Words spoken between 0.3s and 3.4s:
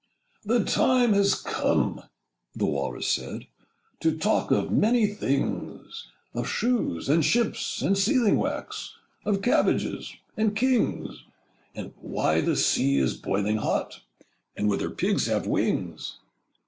'The time has come,' the Walrus said, Â Â Â